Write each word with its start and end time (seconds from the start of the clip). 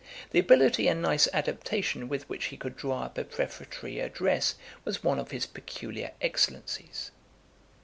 The 0.31 0.39
ability 0.39 0.87
and 0.87 0.99
nice 0.99 1.27
adaptation 1.31 2.09
with 2.09 2.27
which 2.27 2.45
he 2.45 2.57
could 2.57 2.75
draw 2.75 3.03
up 3.03 3.19
a 3.19 3.23
prefatory 3.23 3.99
address, 3.99 4.55
was 4.83 5.03
one 5.03 5.19
of 5.19 5.29
his 5.29 5.45
peculiar 5.45 6.09
excellencies. 6.21 7.11